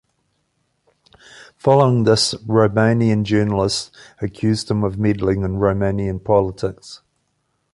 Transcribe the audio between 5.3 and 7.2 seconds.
in Romanian politics.